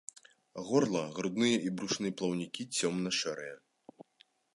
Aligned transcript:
Горла, 0.67 1.01
грудныя 1.17 1.57
і 1.67 1.73
брушныя 1.81 2.15
плаўнікі 2.21 2.61
цёмна-шэрыя. 2.79 3.53